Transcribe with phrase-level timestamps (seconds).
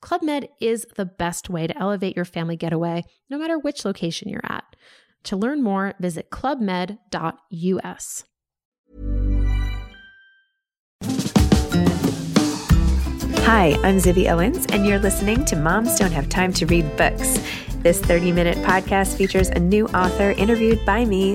[0.00, 4.30] Club Med is the best way to elevate your family getaway, no matter which location
[4.30, 4.64] you're at.
[5.24, 8.24] To learn more, visit clubmed.us.
[13.42, 17.38] Hi, I'm Zibby Owens, and you're listening to Moms Don't Have Time to Read Books.
[17.82, 21.34] This 30 minute podcast features a new author interviewed by me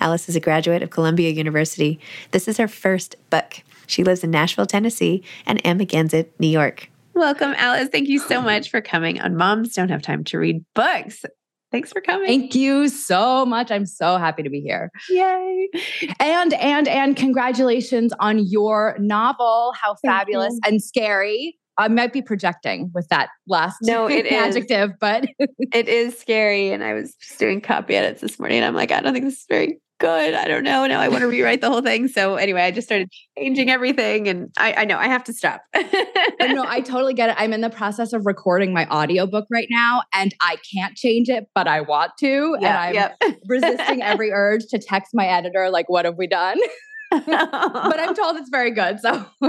[0.00, 1.98] Alice is a graduate of Columbia University.
[2.30, 3.62] This is her first book.
[3.86, 6.90] She lives in Nashville, Tennessee, and Amagansett, New York.
[7.14, 7.88] Welcome, Alice.
[7.90, 11.24] Thank you so much for coming on Moms Don't Have Time to Read Books.
[11.70, 12.26] Thanks for coming.
[12.26, 13.70] Thank you so much.
[13.70, 14.90] I'm so happy to be here.
[15.10, 15.68] Yay.
[16.18, 19.74] And and and congratulations on your novel.
[19.78, 20.60] How Thank fabulous you.
[20.64, 21.58] and scary.
[21.78, 24.56] I might be projecting with that last No, it is.
[24.56, 25.26] adjective, but
[25.72, 26.70] It is scary.
[26.72, 28.58] And I was just doing copy edits this morning.
[28.58, 30.34] And I'm like, I don't think this is very good.
[30.34, 30.86] I don't know.
[30.86, 32.06] Now I want to rewrite the whole thing.
[32.08, 34.28] So anyway, I just started changing everything.
[34.28, 35.60] And I, I know I have to stop.
[35.72, 37.36] But no, I totally get it.
[37.38, 41.48] I'm in the process of recording my audiobook right now and I can't change it,
[41.54, 42.54] but I want to.
[42.58, 43.20] and I'm yep.
[43.48, 46.58] resisting every urge to text my editor, like, what have we done?
[47.26, 49.00] but I'm told it's very good.
[49.00, 49.24] So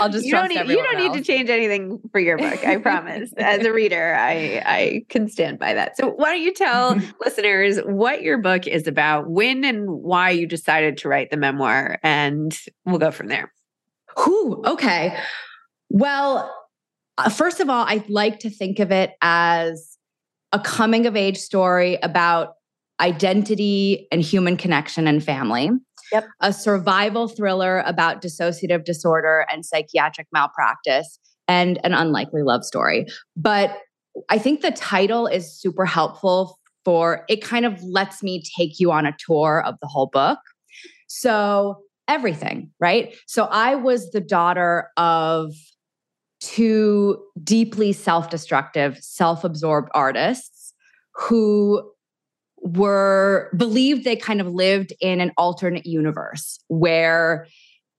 [0.00, 2.64] I'll just you don't trust need, you don't need to change anything for your book.
[2.66, 3.32] I promise.
[3.36, 5.96] As a reader, I I can stand by that.
[5.96, 10.46] So why don't you tell listeners what your book is about, when and why you
[10.46, 13.52] decided to write the memoir, and we'll go from there.
[14.22, 15.18] Whew, okay.
[15.88, 16.54] Well,
[17.16, 19.96] uh, first of all, I'd like to think of it as
[20.52, 22.54] a coming of age story about
[23.00, 25.70] identity and human connection and family.
[26.12, 26.28] Yep.
[26.40, 33.06] A survival thriller about dissociative disorder and psychiatric malpractice and an unlikely love story.
[33.36, 33.78] But
[34.28, 38.90] I think the title is super helpful for it kind of lets me take you
[38.90, 40.38] on a tour of the whole book.
[41.08, 43.14] So, everything, right?
[43.26, 45.52] So, I was the daughter of
[46.40, 50.72] two deeply self destructive, self absorbed artists
[51.14, 51.92] who
[52.62, 57.46] were believed they kind of lived in an alternate universe where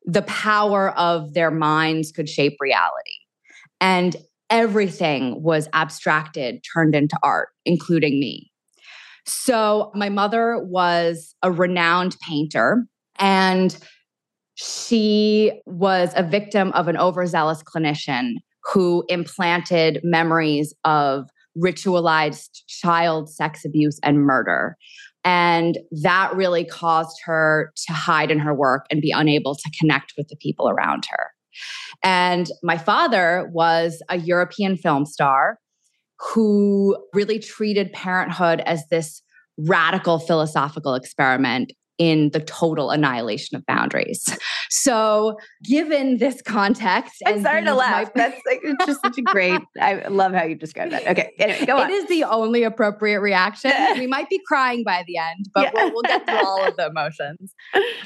[0.06, 3.18] the power of their minds could shape reality.
[3.80, 4.16] And
[4.50, 8.52] everything was abstracted, turned into art, including me.
[9.26, 12.86] So, my mother was a renowned painter,
[13.20, 13.78] and
[14.56, 23.66] she was a victim of an overzealous clinician who implanted memories of ritualized child sex
[23.66, 24.78] abuse and murder.
[25.24, 30.14] And that really caused her to hide in her work and be unable to connect
[30.18, 31.28] with the people around her.
[32.04, 35.60] And my father was a European film star
[36.34, 39.22] who really treated parenthood as this
[39.58, 44.26] radical philosophical experiment in the total annihilation of boundaries.
[44.72, 48.10] So, given this context, I'm sorry to laugh.
[48.16, 49.62] My, That's like it's just such a great.
[49.80, 51.08] I love how you describe that.
[51.08, 51.92] Okay, anyway, go on.
[51.92, 53.72] It is the only appropriate reaction.
[54.00, 55.72] we might be crying by the end, but yeah.
[55.76, 57.54] we'll, we'll get through all of the emotions.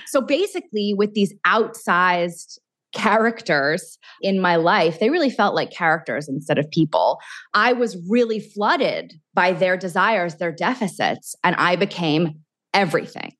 [0.08, 2.58] So, basically, with these outsized
[2.94, 7.20] characters in my life, they really felt like characters instead of people.
[7.54, 12.42] I was really flooded by their desires, their deficits, and I became
[12.74, 13.32] everything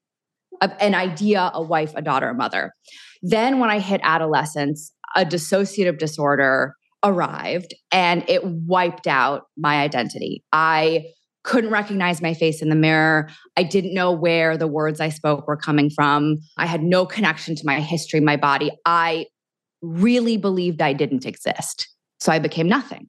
[0.62, 2.72] an idea, a wife, a daughter, a mother.
[3.22, 10.44] Then when I hit adolescence, a dissociative disorder arrived and it wiped out my identity.
[10.52, 11.06] I
[11.44, 13.30] couldn't recognize my face in the mirror.
[13.56, 16.38] I didn't know where the words I spoke were coming from.
[16.58, 18.72] I had no connection to my history, my body.
[18.86, 19.28] I
[19.82, 21.88] really believed I didn't exist.
[22.20, 23.08] So I became nothing.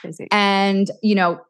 [0.00, 0.28] Crazy.
[0.30, 1.40] And, you know,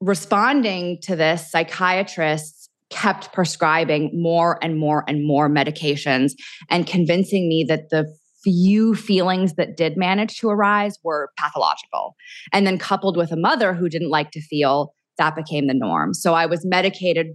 [0.00, 6.32] responding to this, psychiatrists kept prescribing more and more and more medications
[6.70, 8.06] and convincing me that the
[8.44, 12.14] few feelings that did manage to arise were pathological.
[12.52, 16.12] And then coupled with a mother who didn't like to feel, that became the norm.
[16.12, 17.28] So I was medicated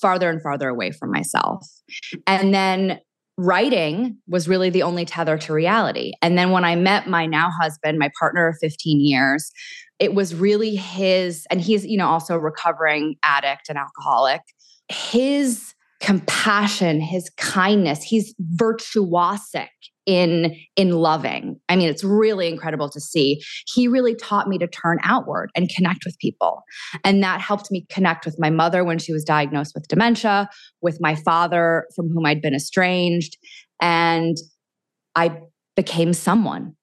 [0.00, 1.66] farther and farther away from myself.
[2.26, 3.00] And then
[3.38, 6.12] writing was really the only tether to reality.
[6.22, 9.50] And then when I met my now husband, my partner of 15 years,
[9.98, 14.42] it was really his, and he's, you know, also a recovering addict and alcoholic
[14.88, 19.68] his compassion, his kindness, he's virtuosic
[20.06, 21.60] in in loving.
[21.68, 23.42] I mean, it's really incredible to see.
[23.66, 26.62] He really taught me to turn outward and connect with people.
[27.04, 30.48] And that helped me connect with my mother when she was diagnosed with dementia,
[30.80, 33.36] with my father from whom I'd been estranged,
[33.82, 34.36] and
[35.16, 35.40] I
[35.74, 36.76] became someone.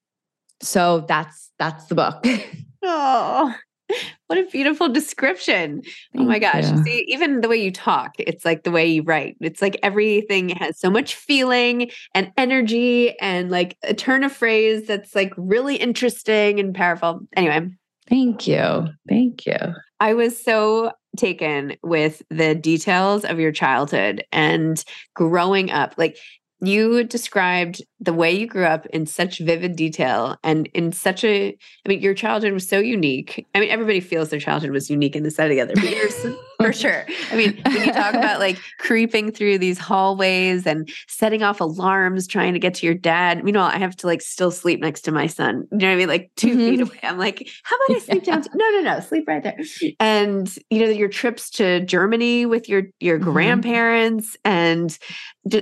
[0.62, 2.26] So that's that's the book.
[2.84, 3.54] oh,
[4.28, 5.82] what a beautiful description.
[5.82, 6.70] Thank oh my gosh.
[6.70, 6.84] You.
[6.84, 9.38] See, even the way you talk, it's like the way you write.
[9.42, 14.88] It's like everything has so much feeling and energy and like a turn of phrase
[14.88, 17.22] that's like really interesting and powerful.
[17.36, 17.70] Anyway.
[18.10, 18.88] Thank you.
[19.08, 19.58] Thank you.
[20.00, 25.96] I was so taken with the details of your childhood and growing up.
[25.98, 26.18] Like
[26.64, 31.50] you described the way you grew up in such vivid detail and in such a
[31.50, 33.46] i mean your childhood was so unique.
[33.54, 36.26] I mean everybody feels their childhood was unique in this study together but yours
[36.64, 41.44] for sure i mean when you talk about like creeping through these hallways and setting
[41.44, 44.80] off alarms trying to get to your dad meanwhile i have to like still sleep
[44.80, 46.60] next to my son you know what i mean like 2 mm-hmm.
[46.60, 48.36] feet away i'm like how about i sleep yeah.
[48.36, 49.58] down no no no sleep right there
[50.00, 53.32] and you know your trips to germany with your your mm-hmm.
[53.32, 54.98] grandparents and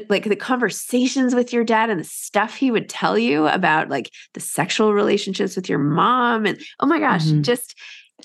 [0.10, 4.12] like the conversations with your dad and the stuff he would tell you about like
[4.34, 7.42] the sexual relationships with your mom and oh my gosh mm-hmm.
[7.42, 7.76] just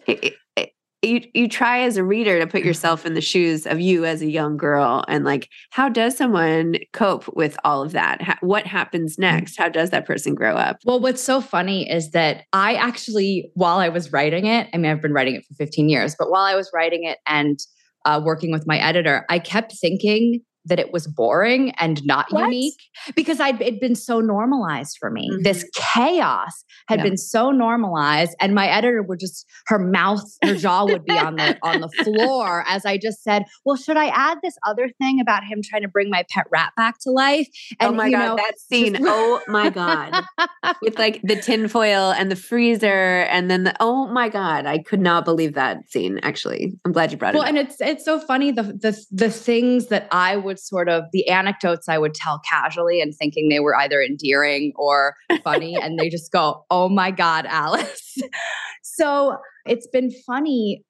[0.06, 0.70] it, it,
[1.06, 4.20] you you try as a reader to put yourself in the shoes of you as
[4.22, 8.20] a young girl and like how does someone cope with all of that?
[8.20, 9.20] How, what happens mm.
[9.20, 9.56] next?
[9.56, 10.78] How does that person grow up?
[10.84, 14.90] Well what's so funny is that i actually while i was writing it i mean
[14.90, 17.58] i've been writing it for 15 years but while i was writing it and
[18.04, 22.44] uh, working with my editor i kept thinking that it was boring and not what?
[22.44, 22.80] unique
[23.14, 25.30] because I'd it'd been so normalized for me.
[25.30, 25.42] Mm-hmm.
[25.42, 27.04] This chaos had yeah.
[27.04, 31.36] been so normalized, and my editor would just her mouth, her jaw would be on
[31.36, 35.20] the on the floor as I just said, "Well, should I add this other thing
[35.20, 37.48] about him trying to bring my pet rat back to life?"
[37.80, 38.94] And, oh my god, know, that scene!
[38.94, 40.24] Just- oh my god,
[40.82, 45.00] with like the tinfoil and the freezer, and then the oh my god, I could
[45.00, 46.18] not believe that scene.
[46.22, 47.38] Actually, I'm glad you brought it.
[47.38, 47.48] Well, up.
[47.48, 51.28] and it's it's so funny the the the things that I would sort of the
[51.28, 55.76] anecdotes I would tell casually and thinking they were either endearing or funny.
[55.80, 58.16] and they just go, oh my God, Alice.
[58.82, 60.82] so it's been funny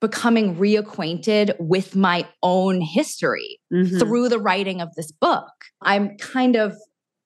[0.00, 3.98] becoming reacquainted with my own history mm-hmm.
[3.98, 5.52] through the writing of this book.
[5.80, 6.74] I'm kind of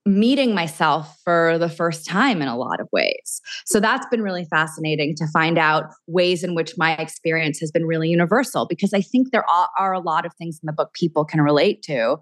[0.07, 3.41] meeting myself for the first time in a lot of ways.
[3.67, 7.85] So that's been really fascinating to find out ways in which my experience has been
[7.85, 10.95] really universal because I think there are, are a lot of things in the book
[10.95, 12.19] people can relate to.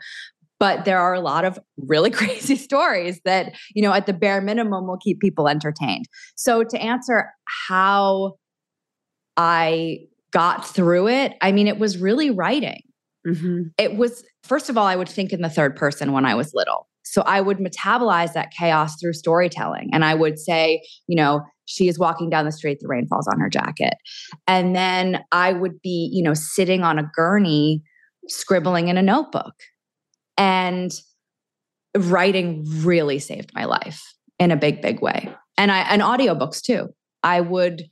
[0.59, 4.41] But there are a lot of really crazy stories that, you know, at the bare
[4.41, 6.07] minimum will keep people entertained.
[6.37, 7.31] So to answer
[7.69, 8.37] how
[9.37, 12.81] I got through it, I mean, it was really writing.
[13.27, 13.63] Mm-hmm.
[13.77, 16.53] It was, first of all, I would think in the third person when I was
[16.55, 16.89] little.
[17.05, 19.91] So I would metabolize that chaos through storytelling.
[19.93, 23.29] And I would say, you know, she is walking down the street, the rain falls
[23.29, 23.95] on her jacket.
[24.47, 27.83] And then I would be, you know, sitting on a gurney,
[28.29, 29.55] scribbling in a notebook.
[30.37, 30.93] And
[31.97, 35.33] writing really saved my life in a big, big way.
[35.57, 36.89] And I and audiobooks too.
[37.23, 37.85] I would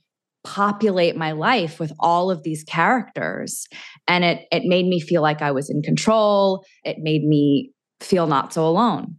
[0.43, 3.65] populate my life with all of these characters.
[4.07, 6.65] And it it made me feel like I was in control.
[6.83, 7.71] It made me
[8.03, 9.15] feel not so alone.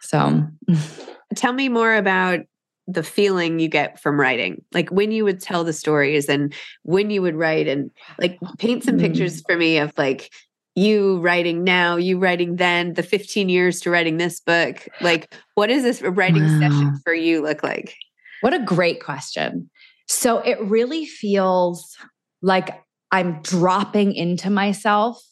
[0.00, 0.46] So
[1.36, 2.40] tell me more about
[2.88, 6.52] the feeling you get from writing like when you would tell the stories and
[6.82, 9.46] when you would write and like paint some pictures Mm.
[9.46, 10.32] for me of like
[10.74, 15.68] you writing now you writing then the 15 years to writing this book like what
[15.68, 16.58] does this writing Wow.
[16.60, 17.94] session for you look like
[18.40, 19.70] What a great question.
[20.08, 21.96] So it really feels
[22.42, 25.22] like I'm dropping into myself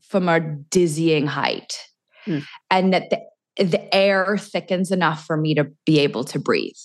[0.00, 1.78] from a dizzying height.
[2.28, 2.38] Hmm.
[2.70, 6.76] And that the, the air thickens enough for me to be able to breathe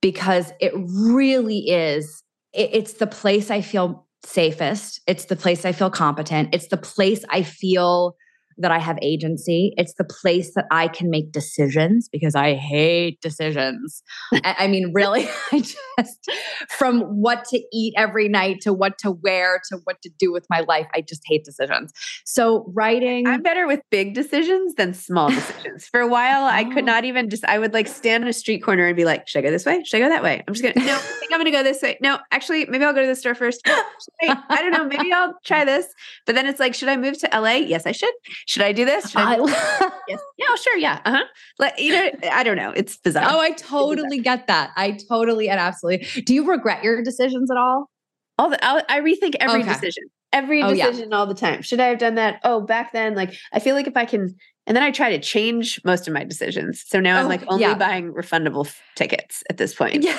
[0.00, 2.22] because it really is,
[2.52, 5.00] it- it's the place I feel safest.
[5.06, 6.48] It's the place I feel competent.
[6.52, 8.16] It's the place I feel
[8.58, 9.72] that I have agency.
[9.76, 14.02] It's the place that I can make decisions because I hate decisions.
[14.32, 16.30] I I mean, really, I just
[16.68, 20.46] from what to eat every night to what to wear to what to do with
[20.50, 21.92] my life, I just hate decisions.
[22.24, 26.72] So writing, i'm better with big decisions than small decisions for a while i Oh.
[26.74, 29.26] could not even just i would like stand in a street corner and be like
[29.28, 30.98] should i go this way should i go that way i'm just gonna no i
[30.98, 33.60] think i'm gonna go this way no actually maybe i'll go to the store first
[34.22, 35.86] Wait, i don't know maybe i'll try this
[36.26, 38.12] but then it's like should i move to la yes i should
[38.46, 40.20] should i do this I I, Yes.
[40.38, 40.76] Yeah, oh, sure.
[40.78, 41.00] Yeah.
[41.04, 41.24] Uh huh.
[41.58, 42.70] Like, you know, I don't know.
[42.70, 43.24] It's bizarre.
[43.28, 44.70] oh, I totally get that.
[44.76, 46.06] I totally and absolutely.
[46.22, 47.90] Do you regret your decisions at all?
[48.38, 49.72] all the, I'll, I rethink every Okay.
[49.72, 50.86] decision, every Oh, yeah.
[50.90, 51.62] decision all the time.
[51.62, 52.38] Should I have done that?
[52.44, 54.36] Oh, back then, like, I feel like if I can,
[54.68, 56.84] and then I try to change most of my decisions.
[56.86, 57.74] So now I'm Oh, like only yeah.
[57.74, 60.04] buying refundable f- tickets at this point.
[60.04, 60.18] Yeah.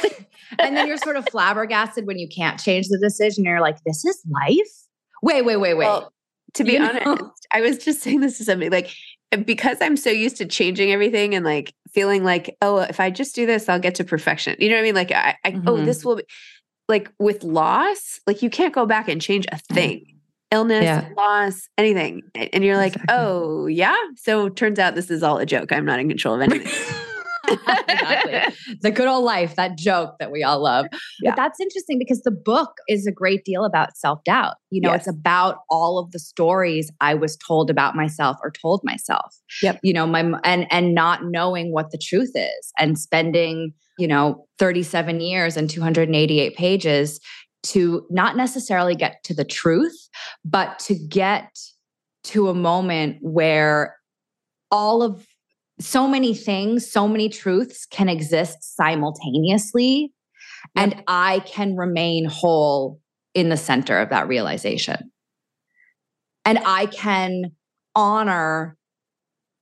[0.60, 3.46] and then you're sort of flabbergasted when you can't change the decision.
[3.46, 4.68] You're like, this is life?
[5.22, 5.86] Wait, wait, wait, wait.
[5.86, 6.12] Well,
[6.56, 6.92] to be You know?
[7.06, 8.90] honest, I was just saying this to somebody like
[9.46, 13.36] because I'm so used to changing everything and like feeling like, oh, if I just
[13.36, 14.56] do this, I'll get to perfection.
[14.60, 14.96] You know what I mean?
[14.96, 15.86] Like, I, I oh, Mhm.
[15.86, 16.24] this will be
[16.88, 20.14] like with loss, like you can't go back and change a thing.
[20.50, 21.10] Illness, Yeah.
[21.18, 22.22] loss, anything.
[22.34, 23.16] And you're like, Exactly.
[23.18, 23.96] oh, yeah.
[24.16, 25.74] So turns out this is all a joke.
[25.74, 26.72] I'm not in control of anything.
[27.48, 28.56] exactly.
[28.82, 30.88] The good old life, that joke that we all love.
[31.22, 31.32] Yeah.
[31.32, 34.56] But that's interesting because the book is a great deal about self doubt.
[34.70, 35.08] You know, Yes.
[35.08, 39.36] it's about all of the stories I was told about myself or told myself.
[39.62, 39.80] Yep.
[39.84, 44.46] You know, my and and not knowing what the truth is and spending, you know,
[44.60, 47.20] 37 years and 288 pages
[47.64, 50.08] to not necessarily get to the truth,
[50.46, 51.50] but to get
[52.26, 53.96] to a moment where
[54.72, 55.26] all of
[55.80, 60.12] so many things, so many truths can exist simultaneously.
[60.76, 63.00] And I can remain whole
[63.34, 65.12] in the center of that realization.
[66.46, 67.52] And I can
[67.96, 68.78] honor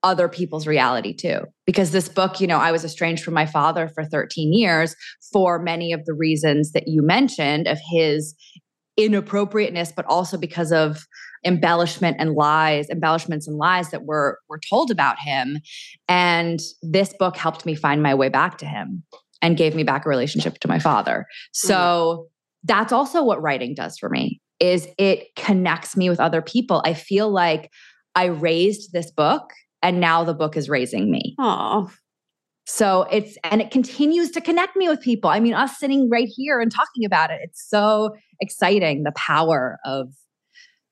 [0.03, 1.41] other people's reality too.
[1.65, 4.95] Because this book, you know, I was estranged from my father for 13 years
[5.33, 8.35] for many of the reasons that you mentioned of his
[8.97, 11.05] inappropriateness, but also because of
[11.45, 15.59] embellishment and lies, embellishments and lies that were were told about him.
[16.09, 19.03] And this book helped me find my way back to him
[19.41, 21.27] and gave me back a relationship to my father.
[21.53, 22.23] So mm-hmm.
[22.63, 26.81] that's also what writing does for me is it connects me with other people.
[26.85, 27.69] I feel like
[28.15, 29.51] I raised this book
[29.83, 31.35] and now the book is raising me.
[31.37, 31.91] Oh,
[32.65, 35.29] So it's and it continues to connect me with people.
[35.29, 37.39] I mean, us sitting right here and talking about it.
[37.43, 40.13] It's so exciting the power of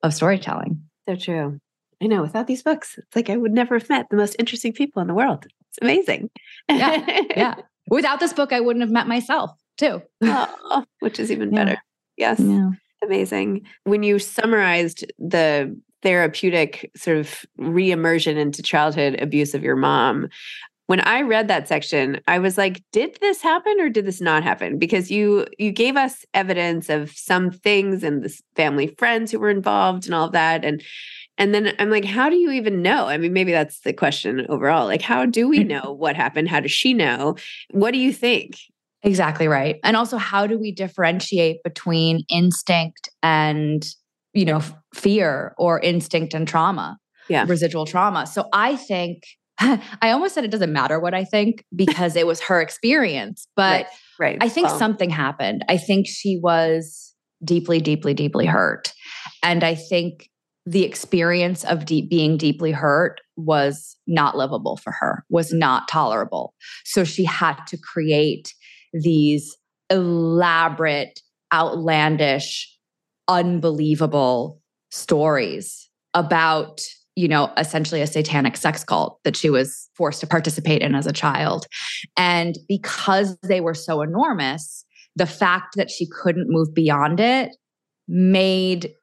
[0.03, 0.81] of storytelling.
[1.10, 1.60] so true.
[2.01, 2.22] I know.
[2.22, 5.07] Without these books, it's like I would never have met the most interesting people in
[5.07, 5.45] the world.
[5.69, 6.29] It's amazing.
[6.69, 7.55] Yeah, Yeah.
[7.89, 10.01] Without this book, I wouldn't have met myself too.
[10.22, 11.63] oh, which is even Yeah.
[11.65, 11.77] better.
[12.17, 12.39] Yes.
[12.39, 12.72] Yeah.
[13.03, 13.65] Amazing.
[13.86, 20.27] When you summarized the therapeutic sort of re-immersion into childhood abuse of your mom,
[20.88, 24.44] when I read that section, I was like, did this happen or did this not
[24.44, 24.78] happen?
[24.78, 29.50] Because you you gave us evidence of some things and the family friends who were
[29.50, 30.66] involved and all of that.
[30.66, 30.84] And
[31.38, 33.08] and then I'm like, how do you even know?
[33.08, 34.86] I mean, maybe that's the question overall.
[34.86, 35.70] Like, how do we mm-hmm.
[35.70, 36.50] know what happened?
[36.50, 37.36] How does she know?
[37.72, 38.58] What do you think?
[39.02, 39.80] Exactly right.
[39.84, 43.86] And also, how do we differentiate between instinct and,
[44.34, 44.62] you know,
[44.94, 46.98] fear or instinct and trauma?
[47.30, 47.46] Yeah.
[47.48, 48.28] Residual trauma.
[48.28, 49.24] So I think,
[49.60, 53.48] I almost said it doesn't matter what I think because it was her experience.
[53.55, 53.88] But
[54.19, 54.38] Right.
[54.41, 55.65] I think Well, something happened.
[55.67, 58.93] I think she was deeply, deeply, deeply hurt.
[59.41, 60.29] And I think
[60.65, 66.53] the experience of deep being deeply hurt was not livable for her, was not tolerable.
[66.86, 68.53] So she had to create
[68.93, 69.57] these
[69.89, 71.19] elaborate,
[71.53, 72.69] outlandish,
[73.27, 76.79] unbelievable stories about
[77.15, 81.05] you know, essentially a satanic sex cult that she was forced to participate in as
[81.05, 81.67] a child.
[82.17, 84.84] And because they were so enormous,
[85.15, 87.55] the fact that she couldn't move beyond it
[88.08, 88.93] made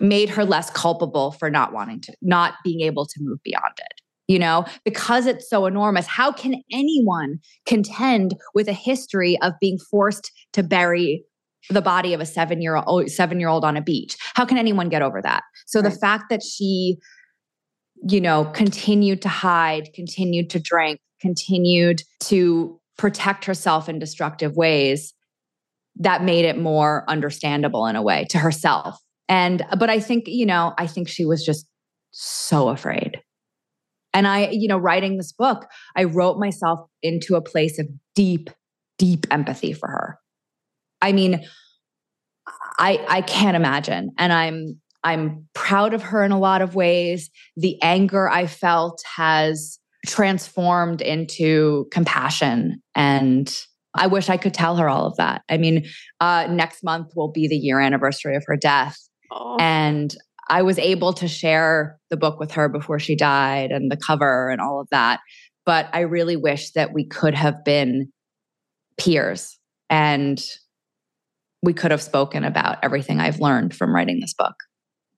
[0.00, 4.02] made her less culpable for not wanting to not being able to move beyond it
[4.28, 9.78] you know because it's so enormous how can anyone contend with a history of being
[9.78, 11.24] forced to bury
[11.70, 14.58] the body of a 7 year old 7 year old on a beach how can
[14.58, 15.90] anyone get over that so right.
[15.90, 16.98] the fact that she
[18.08, 25.14] you know continued to hide continued to drink continued to protect herself in destructive ways
[25.96, 28.98] that made it more understandable in a way to herself.
[29.28, 31.66] And but i think you know i think she was just
[32.12, 33.20] so afraid.
[34.14, 38.50] And i you know writing this book i wrote myself into a place of deep
[38.98, 40.18] deep empathy for her.
[41.02, 41.44] I mean
[42.78, 44.12] i i can't imagine.
[44.16, 49.02] And i'm i'm proud of her in a lot of ways the anger i felt
[49.16, 53.56] has transformed into compassion and
[53.98, 55.42] I wish I could tell her all of that.
[55.48, 55.86] I mean,
[56.20, 58.96] uh, next month will be the year anniversary of her death.
[59.32, 59.56] Oh.
[59.58, 60.14] And
[60.48, 64.50] I was able to share the book with her before she died and the cover
[64.50, 65.20] and all of that.
[65.64, 68.12] But I really wish that we could have been
[68.98, 69.58] peers
[69.90, 70.44] and
[71.62, 74.54] we could have spoken about everything I've learned from writing this book.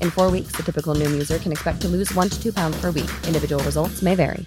[0.00, 2.80] In four weeks, the typical Noom user can expect to lose one to two pounds
[2.80, 3.10] per week.
[3.28, 4.46] Individual results may vary.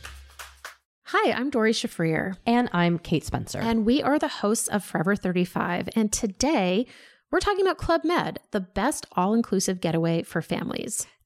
[1.12, 2.36] Hi, I'm Doree Shafrir.
[2.46, 3.60] And I'm Kate Spencer.
[3.60, 5.88] And we are the hosts of Forever 35.
[5.96, 6.86] And today,
[7.32, 11.08] we're talking about Club Med, the best all inclusive getaway for families.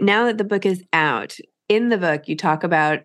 [0.00, 1.36] Now that the book is out,
[1.68, 3.00] in the book, you talk about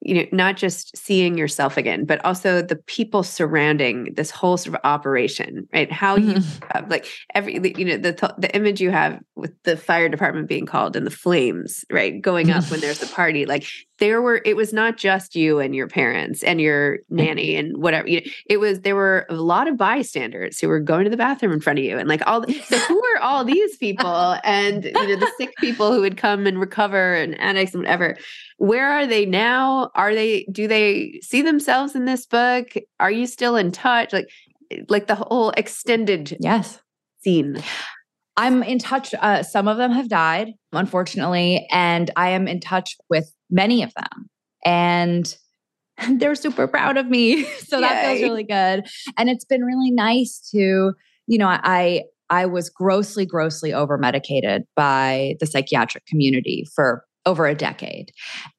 [0.00, 4.74] you know not just seeing yourself again but also the people surrounding this whole sort
[4.74, 6.30] of operation right how mm-hmm.
[6.30, 10.48] you have, like every you know the the image you have with the fire department
[10.48, 13.66] being called and the flames right going up when there's a party like
[14.00, 17.16] there were it was not just you and your parents and your mm-hmm.
[17.16, 20.80] nanny and whatever you know, it was there were a lot of bystanders who were
[20.80, 23.20] going to the bathroom in front of you and like all the, so who are
[23.20, 24.38] all these people?
[24.42, 28.16] And you know the sick people who would come and recover and annex and whatever.
[28.56, 29.90] Where are they now?
[29.94, 32.72] Are they do they see themselves in this book?
[32.98, 34.12] Are you still in touch?
[34.12, 34.28] Like
[34.70, 36.80] eh, like the whole extended yes.
[37.22, 37.62] scene
[38.40, 42.96] i'm in touch uh, some of them have died unfortunately and i am in touch
[43.08, 44.28] with many of them
[44.64, 45.36] and
[46.18, 47.44] they're super proud of me.
[47.58, 48.86] so that feels really good.
[49.16, 50.92] And it's been really nice to,
[51.26, 57.46] you know, I I was grossly, grossly over medicated by the psychiatric community for over
[57.46, 58.12] a decade.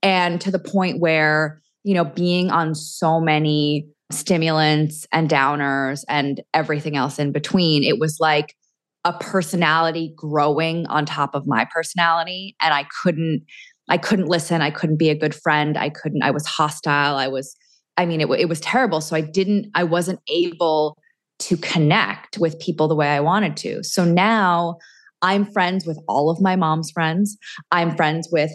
[0.04, 6.41] And to the point where, you know, being on so many stimulants and downers and
[6.54, 8.56] everything else in between, it was like
[9.04, 12.56] a personality growing on top of my personality.
[12.62, 13.44] And I couldn't,
[13.90, 14.62] I couldn't listen.
[14.62, 15.78] I couldn't be a good friend.
[15.78, 17.16] I couldn't, I was hostile.
[17.16, 17.56] I was,
[17.98, 19.02] I mean, it, it was terrible.
[19.02, 20.98] So I didn't, I wasn't able
[21.40, 23.84] to connect with people the way I wanted to.
[23.84, 24.78] So now
[25.22, 27.38] I'm friends with all of my mom's friends.
[27.72, 28.52] I'm friends with,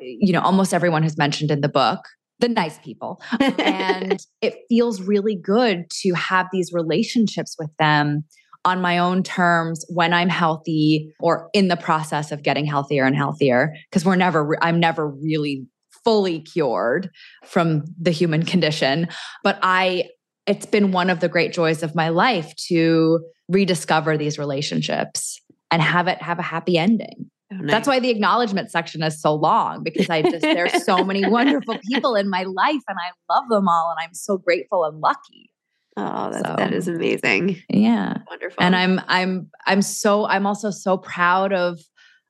[0.00, 2.00] you know, almost everyone who's mentioned in the book,
[2.40, 3.22] the nice people.
[3.40, 8.24] and it feels really good to have these relationships with them
[8.64, 13.16] on my own terms when I'm healthy or in the process of getting healthier and
[13.16, 15.66] healthier because we're never I'm never really
[16.04, 17.10] fully cured
[17.44, 19.08] from the human condition
[19.42, 20.10] but I
[20.46, 25.82] it's been one of the great joys of my life to rediscover these relationships and
[25.82, 27.30] have it have a happy ending.
[27.52, 31.28] Oh, That's why the acknowledgement section is so long because I just there's so many
[31.28, 35.00] wonderful people in my life and I love them all and I'm so grateful and
[35.00, 35.50] lucky.
[35.96, 37.60] Oh, that, So- that is amazing.
[37.68, 38.18] Yeah.
[38.28, 38.62] Wonderful.
[38.62, 41.80] And I'm I'm I'm so I'm also so proud of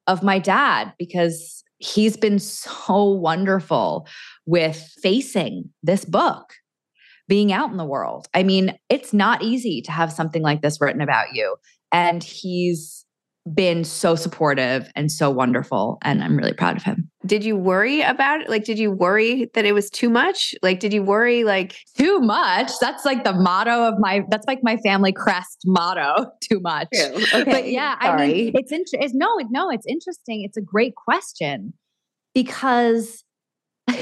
[0.07, 4.07] of my dad because he's been so wonderful
[4.47, 6.53] with facing this book
[7.27, 8.27] being out in the world.
[8.35, 11.57] I mean, it's not easy to have something like this written about you
[11.91, 13.05] and he's
[13.53, 17.11] been so supportive and so wonderful and I'm really proud of him.
[17.27, 18.49] did you worry about it?
[18.49, 20.55] Like, did you worry that it was too much?
[20.63, 22.71] Like, did you worry like Too much.
[22.81, 26.89] That's like the motto of my that's like my family crest motto, too much.
[26.95, 27.45] Okay.
[27.45, 29.03] But yeah, I mean, it's interesting.
[29.03, 30.43] It's, no, no, it's interesting.
[30.43, 31.75] It's a great question
[32.35, 33.25] because,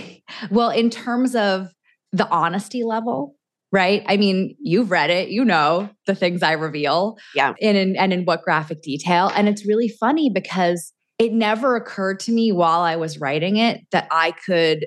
[0.51, 1.69] well, in terms of
[2.13, 3.35] the honesty level,
[3.73, 4.05] right?
[4.07, 7.55] I mean, you've read it, you know the things I reveal, Yeah.
[7.59, 12.21] in, in and in what graphic detail, and it's really funny because it never occurred
[12.21, 14.87] to me while I was writing it that I could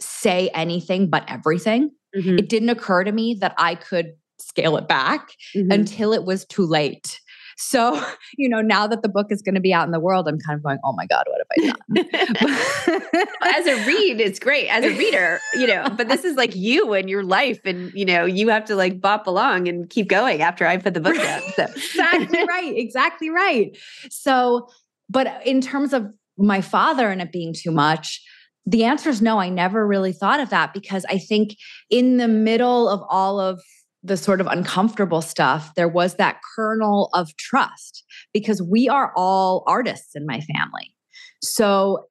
[0.00, 1.90] say anything but everything.
[2.16, 5.72] Mhm, It didn't occur to me that I could scale it back mhm.
[5.72, 7.20] until it was too late.
[7.60, 8.02] So,
[8.36, 10.38] you know, now that the book is going to be out in the world, I'm
[10.38, 13.06] kind of going, oh my God, what have I done?
[13.54, 16.94] as a read, it's great as a reader, you know, but this is like you
[16.94, 17.60] and your life.
[17.64, 20.94] And, you know, you have to like bop along and keep going after I put
[20.94, 21.42] the book down.
[21.54, 21.64] So.
[21.74, 22.76] exactly right.
[22.76, 23.76] Exactly right.
[24.10, 24.68] So,
[25.08, 26.06] but in terms of
[26.38, 28.22] my father and it being too much,
[28.66, 29.38] the answer is no.
[29.38, 31.56] I never really thought of that because I think
[31.90, 33.60] in the middle of all of
[34.02, 39.62] the sort of uncomfortable stuff, there was that kernel of trust because we are all
[39.66, 40.94] artists in my family.
[41.42, 42.06] So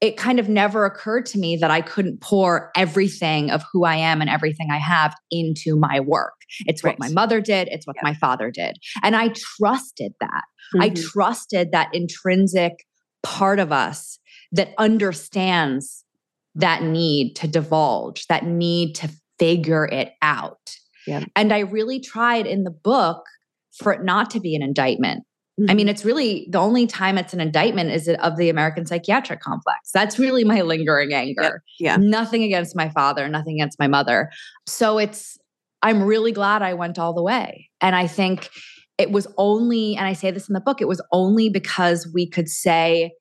[0.00, 3.96] it kind of never occurred to me that I couldn't pour everything of who I
[3.96, 6.34] am and everything I have into my work.
[6.66, 6.98] It's what Right.
[7.00, 8.02] my mother did, it's what Yeah.
[8.04, 8.76] my father did.
[9.02, 10.44] And I trusted that.
[10.80, 11.02] I Mhm.
[11.10, 12.86] trusted that intrinsic
[13.22, 14.18] part of us
[14.52, 16.04] that understands
[16.54, 20.76] that need to divulge, that need to figure it out.
[21.08, 21.24] Yeah.
[21.34, 23.24] And I really tried in the book
[23.72, 25.24] for it not to be an indictment.
[25.68, 25.88] I mean, mm-hmm.
[25.88, 29.90] it's really the only time it's an indictment is of the American psychiatric complex.
[29.92, 31.64] That's really my lingering anger.
[31.80, 31.96] Yeah.
[31.96, 34.30] Nothing against my father, nothing against my mother.
[34.66, 35.36] So it's,
[35.82, 37.70] I'm really glad I went all the way.
[37.80, 38.50] And I think
[38.98, 42.28] it was only, and I say this in the book, it was only because we
[42.28, 43.12] could say,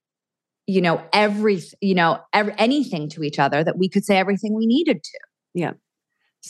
[0.67, 4.55] you know, every, you know, every, anything to each other that we could say everything
[4.55, 5.19] we needed to.
[5.55, 5.71] Yeah.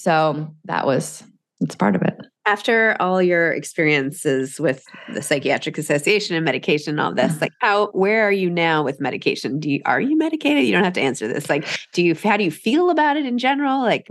[0.01, 1.23] So that was,
[1.59, 2.15] it's part of it.
[2.45, 4.83] after all your experiences with
[5.13, 9.01] the psychiatric association and medication and all this like how where are you now with
[9.01, 12.13] medication do you are you medicated you don't have to answer this like do you
[12.15, 14.07] how do you feel about it in general like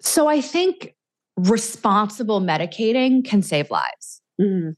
[0.00, 0.94] So I think
[1.36, 4.22] responsible medicating can save lives.
[4.40, 4.74] mm,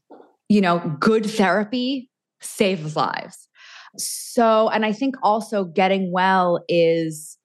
[0.49, 2.09] You know, good therapy
[2.41, 3.47] saves lives.
[3.97, 7.37] So, and I think also getting well is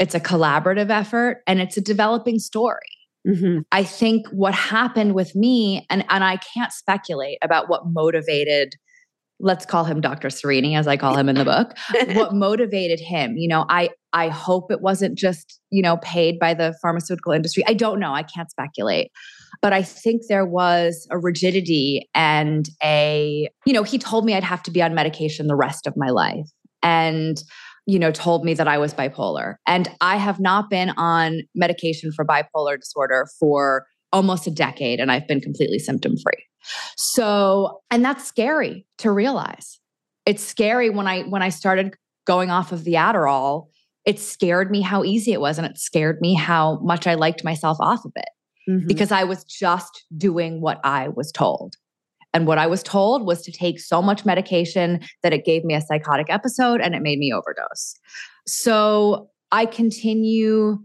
[0.00, 2.78] it's a collaborative effort and it's a developing story.
[3.26, 8.74] mhm, I think what happened with me, and, and I can't speculate about what motivated,
[9.40, 10.28] let's call him Dr.
[10.28, 11.74] Serini, as I call him in the book,
[12.16, 13.36] what motivated him.
[13.36, 17.64] You know, I I hope it wasn't just, you know, paid by the pharmaceutical industry.
[17.66, 18.12] I don't know.
[18.14, 19.10] I can't speculate.
[19.60, 24.44] But I think there was a rigidity and a, you know, he told me I'd
[24.44, 26.46] have to be on medication the rest of my life.
[26.82, 27.42] And
[27.86, 29.56] you know, told me that I was bipolar.
[29.66, 35.10] And I have not been on medication for bipolar disorder for almost a decade and
[35.12, 36.44] I've been completely symptom free.
[36.96, 39.80] So, and that's scary to realize.
[40.24, 41.94] It's scary when I when I started
[42.26, 43.66] going off of the Adderall
[44.06, 47.42] it scared me how easy it was and it scared me how much I liked
[47.42, 48.28] myself off of it
[48.70, 48.86] Mhm.
[48.86, 51.74] because I was just doing what I was told.
[52.34, 55.74] And what I was told was to take so much medication that it gave me
[55.74, 57.94] a psychotic episode and it made me overdose.
[58.46, 60.78] So I continue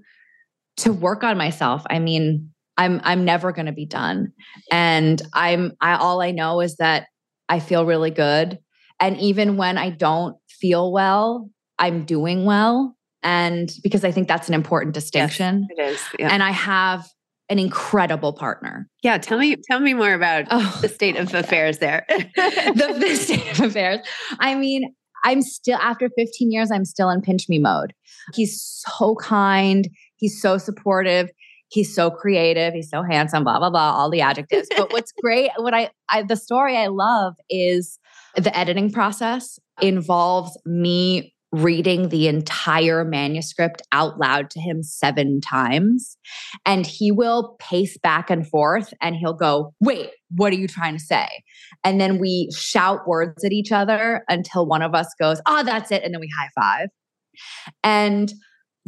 [0.78, 1.84] to work on myself.
[1.90, 4.32] I mean, I'm I'm never going to be done.
[4.72, 7.08] And I'm I all I know is that
[7.50, 8.60] I feel really good.
[9.00, 12.96] And even when I don't feel well, I'm doing well.
[13.24, 15.68] And because I think that's an important distinction.
[15.70, 16.02] it is.
[16.18, 16.30] Yeah.
[16.32, 17.06] And I have
[17.50, 18.88] an incredible partner.
[19.02, 19.18] yeah.
[19.18, 22.06] Tell me, tell me more about Oh, the state of affairs there.
[22.10, 24.00] the, the state of affairs.
[24.40, 24.94] I mean,
[25.26, 27.94] I'm still after 15 years, I'm still in pinch me mode.
[28.36, 29.90] He's so kind.
[30.18, 31.30] He's so supportive.
[31.72, 32.74] He's so creative.
[32.74, 33.44] He's so handsome.
[33.44, 33.94] Blah blah blah.
[33.94, 34.68] All the adjectives.
[34.78, 37.98] But what's great, what I, I the story I love is
[38.36, 46.18] the editing process involves me reading the entire manuscript out loud to him seven times.
[46.66, 50.96] And he will pace back and forth and he'll go, Wait, what are you trying
[50.96, 51.28] to say?
[51.84, 55.92] And then we shout words at each other until one of us goes, Oh, that's
[55.92, 56.04] it.
[56.04, 56.90] And then we high five.
[57.84, 58.34] And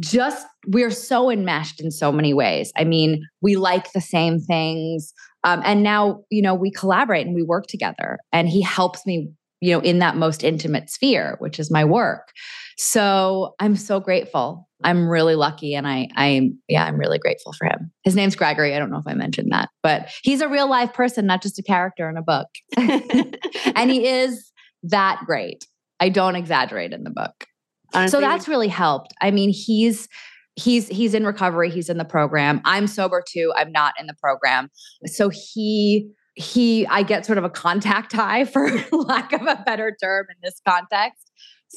[0.00, 2.72] just we're so enmeshed in so many ways.
[2.76, 5.12] I mean, we like the same things.
[5.44, 8.18] Um, and now, you know, we collaborate and we work together.
[8.32, 9.30] And he helps me,
[9.62, 12.32] you know, in that most intimate sphere, which is my work.
[12.76, 14.68] So I'm so grateful.
[14.82, 15.74] I'm really lucky.
[15.74, 17.92] And I, I'm, yeah, I'm really grateful for him.
[18.02, 18.74] His name's Gregory.
[18.74, 21.58] I don't know if I mentioned that, but he's a real life person, not just
[21.60, 22.48] a character in a book.
[22.76, 24.50] and he is
[24.82, 25.64] that great.
[26.00, 27.46] I don't exaggerate in the book
[27.94, 30.08] Honestly, so that's really helped i mean he's
[30.56, 34.14] he's he's in recovery he's in the program i'm sober too i'm not in the
[34.14, 34.70] program
[35.06, 39.96] so he he i get sort of a contact high for lack of a better
[40.02, 41.30] term in this context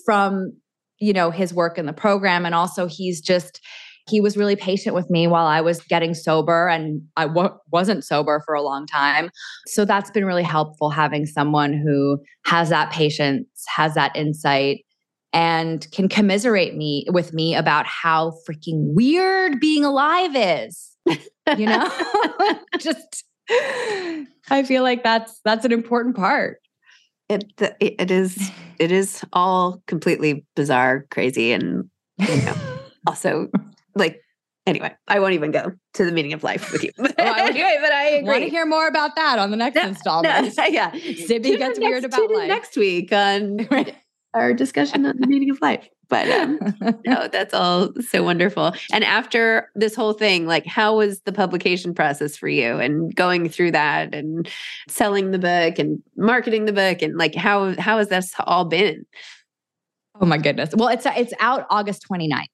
[0.06, 0.54] from
[1.00, 3.62] you know his work in the program and also he's just
[4.08, 8.04] he was really patient with me while i was getting sober and I w- wasn't
[8.04, 9.30] sober for a long time
[9.68, 14.86] so that's been really helpful having someone who has that patience has that insight
[15.36, 20.96] and can commiserate me with me about how freaking weird being alive is.
[21.58, 21.92] You know?
[22.80, 26.60] Just I feel like that's that's an important part.
[27.30, 27.44] it,
[27.80, 32.56] it is it is all completely bizarre, crazy, and you know,
[33.08, 33.50] also
[33.96, 34.22] like
[34.68, 34.94] anyway.
[35.08, 36.92] I won't even go to the meaning of life with you.
[37.18, 39.88] Oh, I anyway, but I Want to hear more about that on the next No,
[39.88, 40.56] installment.
[40.58, 42.48] No, yeah, Zibby gets in weird next- about life.
[42.48, 43.68] next week on
[44.34, 45.88] our discussion on the meaning of life.
[46.10, 46.60] But um,
[47.06, 48.74] no, that's all so wonderful.
[48.92, 53.50] And after this whole thing, like, how was the publication process for you and going
[53.50, 54.48] through that and
[54.88, 59.06] selling the book and marketing the book and like how how has this all been?
[60.22, 60.70] oh my goodness.
[60.76, 62.46] Well, it's it's out August 29th.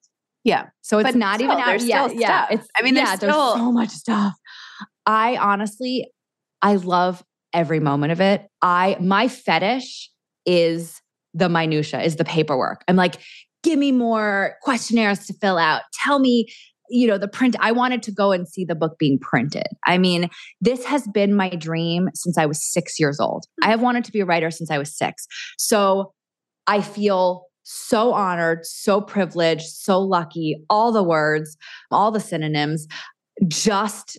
[0.43, 0.67] Yeah.
[0.81, 2.27] So it's But not still, even out there's yeah, still yeah.
[2.47, 2.59] stuff.
[2.59, 4.33] It's I mean, there's yeah, still- so much stuff.
[5.05, 6.11] I honestly,
[6.61, 8.47] I love every moment of it.
[8.61, 10.09] I my fetish
[10.45, 11.00] is
[11.33, 12.83] the minutia, is the paperwork.
[12.87, 13.15] I'm like,
[13.63, 15.81] give me more questionnaires to fill out.
[15.93, 16.47] Tell me,
[16.89, 17.55] you know, the print.
[17.59, 19.67] I wanted to go and see the book being printed.
[19.85, 23.45] I mean, this has been my dream since I was six years old.
[23.63, 25.25] I have wanted to be a writer since I was six.
[25.57, 26.13] So
[26.67, 31.55] I feel so honored, so privileged, so lucky, all the words,
[31.91, 32.87] all the synonyms,
[33.47, 34.17] just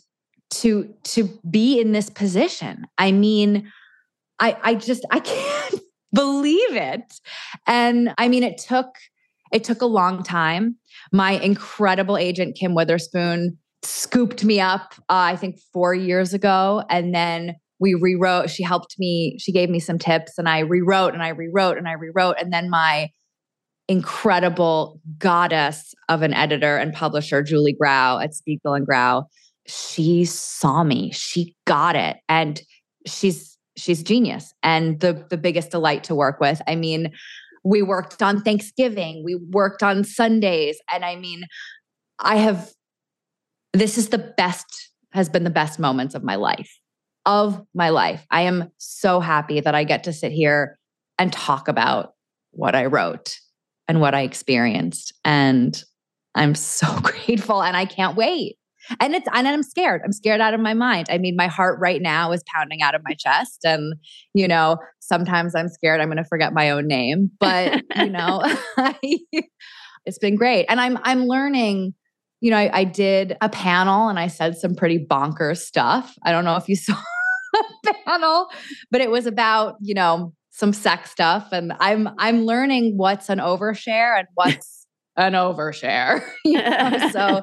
[0.51, 2.85] to to be in this position.
[2.99, 3.71] I mean,
[4.39, 5.62] I I just I can't
[6.13, 7.21] believe it.
[7.67, 8.89] And I mean it took
[9.53, 10.77] it took a long time.
[11.13, 17.15] My incredible agent Kim Witherspoon scooped me up uh, I think 4 years ago and
[17.15, 21.23] then we rewrote she helped me she gave me some tips and I rewrote and
[21.23, 23.11] I rewrote and I rewrote and then my
[23.89, 29.25] incredible goddess of an editor and publisher, Julie Grau at Spiegel and Grau,
[29.67, 31.11] she saw me.
[31.13, 32.17] She got it.
[32.29, 32.61] And
[33.07, 33.52] she's
[33.83, 36.63] she's genius and the the biggest delight to work with.
[36.67, 37.13] I mean,
[37.65, 41.45] we worked on Thanksgiving, we worked on Sundays, and I mean,
[42.19, 42.71] I have
[43.73, 46.79] this is the best has been the best moments of my life.
[47.27, 48.27] Of my life.
[48.31, 50.79] I am so happy that I get to sit here
[51.19, 52.15] and talk about
[52.51, 53.39] what I wrote
[53.89, 55.13] and what I experienced.
[55.25, 55.83] And
[56.35, 58.57] I'm so grateful and I can't wait.
[59.01, 60.03] And it's and I'm scared.
[60.05, 61.09] I'm scared out of my mind.
[61.11, 63.61] I mean, my heart right now is pounding out of my chest.
[63.65, 63.95] And,
[64.35, 67.31] you know, sometimes I'm scared I'm gonna forget my own name.
[67.39, 68.43] But, you know,
[68.77, 68.97] I,
[70.07, 70.67] it's been great.
[70.69, 71.95] And I'm I'm learning,
[72.41, 76.15] you know, I, I did a panel and I said some pretty bonkers stuff.
[76.25, 76.97] I don't know if you saw
[77.85, 78.49] the panel,
[78.91, 83.39] but it was about, you know, some sex stuff and i'm i'm learning what's an
[83.39, 84.83] overshare and what's
[85.17, 86.25] an overshare.
[86.45, 87.09] you know?
[87.13, 87.43] so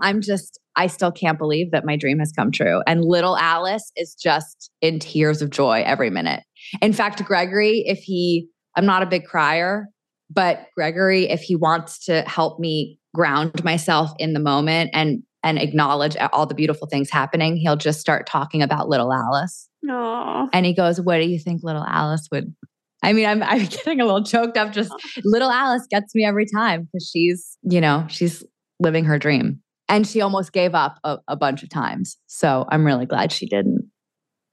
[0.00, 2.82] I'm just, I still can't believe that my dream has come true.
[2.86, 6.44] And little Alice is just in tears of joy every minute.
[6.80, 9.88] In fact, Gregory, if he, I'm not a big crier,
[10.30, 15.58] but Gregory, if he wants to help me ground myself in the moment and and
[15.58, 19.68] acknowledge all the beautiful things happening, he'll just start talking about little Alice.
[19.86, 20.48] Aww.
[20.52, 22.54] And he goes, What do you think little Alice would?
[23.02, 24.72] I mean, I'm, I'm getting a little choked up.
[24.72, 24.92] Just
[25.24, 28.44] little Alice gets me every time because she's, you know, she's
[28.80, 29.62] living her dream.
[29.88, 32.18] And she almost gave up a, a bunch of times.
[32.26, 33.90] So I'm really glad she didn't.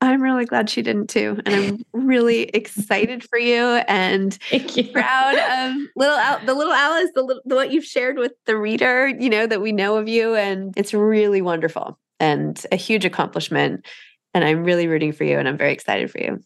[0.01, 1.39] I'm really glad she didn't too.
[1.45, 1.55] And
[1.93, 4.91] I'm really excited for you and you.
[4.91, 5.35] proud
[5.75, 9.07] of little Al- the little Alice, the, little, the what you've shared with the reader,
[9.07, 10.35] you know, that we know of you.
[10.35, 13.85] And it's really wonderful and a huge accomplishment.
[14.33, 16.39] And I'm really rooting for you and I'm very excited for you.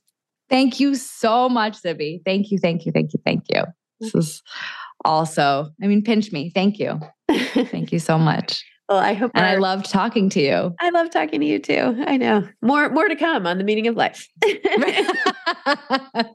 [0.49, 2.21] Thank you so much, Zibby.
[2.25, 3.63] Thank you, thank you, thank you, thank you.
[3.99, 4.43] This is
[5.05, 6.49] also, I mean, pinch me.
[6.49, 6.99] Thank you.
[7.29, 8.63] Thank you so much.
[8.89, 10.75] Well, I hope And I our- loved talking to you.
[10.81, 12.03] I love talking to you too.
[12.07, 12.47] I know.
[12.63, 14.27] More more to come on the meaning of life.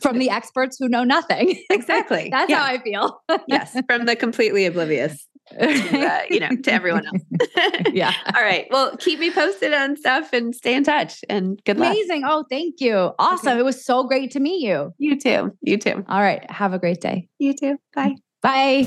[0.00, 1.62] From the experts who know nothing.
[1.70, 2.28] exactly.
[2.30, 2.58] That's Yeah.
[2.58, 3.20] how I feel.
[3.48, 5.26] yes, from the completely oblivious,
[5.60, 7.22] uh, you know, to everyone else.
[7.92, 8.12] yeah.
[8.34, 8.66] All right.
[8.70, 11.20] Well, keep me posted on stuff and stay in touch.
[11.28, 11.90] And good luck.
[11.92, 12.22] Amazing.
[12.26, 13.10] Oh, thank you.
[13.18, 13.50] Awesome.
[13.52, 13.60] Okay.
[13.60, 14.92] It was so great to meet you.
[14.98, 15.52] You too.
[15.60, 16.04] You too.
[16.08, 16.48] All right.
[16.50, 17.28] Have a great day.
[17.38, 17.76] You too.
[17.94, 18.14] Bye.
[18.42, 18.86] Bye.